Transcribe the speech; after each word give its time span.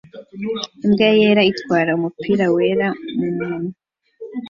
Imbwa 0.85 1.07
yera 1.19 1.41
itwara 1.51 1.91
umupira 1.97 2.45
wera 2.55 2.87
mumunwa 3.17 3.73